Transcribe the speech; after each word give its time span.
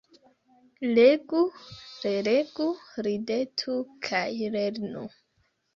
Legu, 0.99 1.41
relegu, 2.07 2.67
ridetu 3.09 3.79
kaj 4.11 4.27
lernu. 4.59 5.11